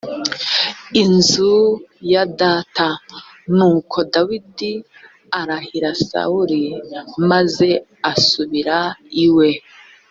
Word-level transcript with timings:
inzu 1.03 1.55
ya 2.11 2.23
data 2.39 2.87
nuko 3.55 3.97
dawidi 4.13 4.71
arahira 5.39 5.91
sawuli 6.07 6.63
maze 7.29 7.69
asubira 8.11 8.77
iwe 9.25 9.49